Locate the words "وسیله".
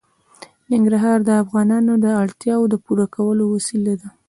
3.55-3.93